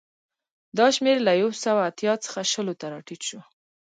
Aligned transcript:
دا 0.77 0.87
شمېر 0.95 1.17
له 1.27 1.33
یو 1.41 1.49
سوه 1.63 1.81
اتیا 1.89 2.13
څخه 2.25 2.39
شلو 2.53 2.73
ته 2.79 2.85
راټیټ 2.93 3.21
شو 3.29 3.39